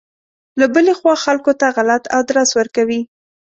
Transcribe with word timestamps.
له 0.59 0.65
بلې 0.73 0.93
خوا 0.99 1.15
خلکو 1.25 1.51
ته 1.59 1.65
غلط 1.77 2.03
ادرس 2.19 2.49
ورکوي. 2.55 3.01